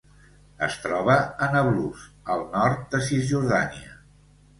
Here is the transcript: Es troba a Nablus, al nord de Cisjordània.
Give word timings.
Es 0.67 0.77
troba 0.85 1.17
a 1.47 1.49
Nablus, 1.55 2.05
al 2.37 2.41
nord 2.55 2.81
de 2.95 3.03
Cisjordània. 3.09 3.93